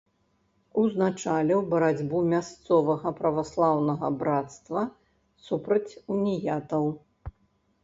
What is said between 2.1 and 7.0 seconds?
мясцовага праваслаўнага брацтва супраць уніятаў.